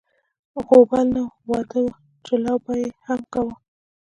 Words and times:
غوبل 0.65 1.05
نه 1.15 1.21
و، 1.29 1.33
واده 1.49 1.79
و 1.83 1.87
چې 2.25 2.33
لو 2.43 2.55
به 2.63 2.73
یې 2.81 2.87
هم 3.07 3.21
کاوه. 3.33 3.53